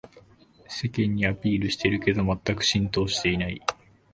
[0.67, 3.61] 世間にアピールしてるけどまったく浸透してない